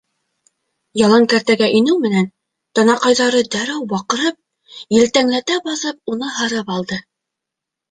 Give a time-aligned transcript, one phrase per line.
[1.01, 2.29] Ялан кәртәгә инеү менән,
[2.79, 4.41] танаҡайҙары дәррәү баҡырып,
[4.99, 7.03] елтәңләтә баҫып уны һырып алды.